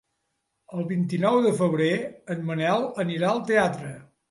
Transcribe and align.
El 0.77 0.87
vint-i-nou 0.91 1.37
de 1.47 1.51
febrer 1.59 1.91
en 2.37 2.43
Manel 2.51 2.89
anirà 3.07 3.31
al 3.35 3.47
teatre. 3.53 3.97